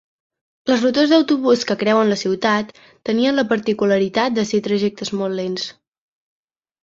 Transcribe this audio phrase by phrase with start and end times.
[0.69, 2.71] Les rutes d'autobús que creuen la ciutat
[3.09, 5.69] tenien la particularitat de ser trajectes molt lents.